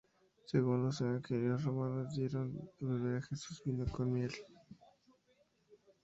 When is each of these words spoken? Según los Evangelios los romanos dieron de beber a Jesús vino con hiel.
Según 0.47 0.85
los 0.85 0.99
Evangelios 1.01 1.61
los 1.61 1.63
romanos 1.63 2.15
dieron 2.15 2.55
de 2.55 2.65
beber 2.79 3.17
a 3.17 3.21
Jesús 3.21 3.61
vino 3.63 3.85
con 3.85 4.15
hiel. 4.17 4.31